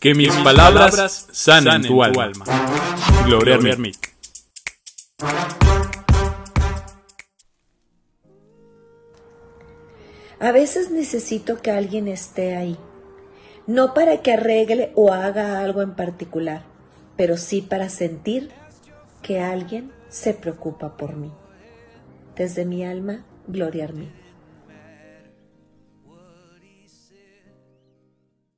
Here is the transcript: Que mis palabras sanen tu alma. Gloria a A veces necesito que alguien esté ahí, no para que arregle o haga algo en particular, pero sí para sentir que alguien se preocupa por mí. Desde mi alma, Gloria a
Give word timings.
Que 0.00 0.14
mis 0.14 0.32
palabras 0.36 1.26
sanen 1.32 1.82
tu 1.82 2.02
alma. 2.02 2.44
Gloria 3.26 3.56
a 3.56 3.58
A 10.40 10.52
veces 10.52 10.92
necesito 10.92 11.60
que 11.60 11.72
alguien 11.72 12.06
esté 12.06 12.56
ahí, 12.56 12.78
no 13.66 13.92
para 13.92 14.22
que 14.22 14.34
arregle 14.34 14.92
o 14.94 15.12
haga 15.12 15.58
algo 15.58 15.82
en 15.82 15.96
particular, 15.96 16.62
pero 17.16 17.36
sí 17.36 17.60
para 17.60 17.88
sentir 17.88 18.50
que 19.20 19.40
alguien 19.40 19.90
se 20.08 20.32
preocupa 20.32 20.96
por 20.96 21.16
mí. 21.16 21.32
Desde 22.36 22.64
mi 22.64 22.84
alma, 22.84 23.24
Gloria 23.48 23.86
a 23.86 23.88